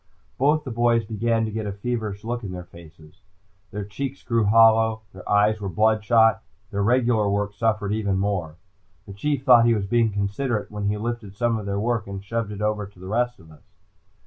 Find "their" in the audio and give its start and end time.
2.53-2.63, 3.69-3.83, 5.13-5.29, 6.71-6.81, 11.67-11.79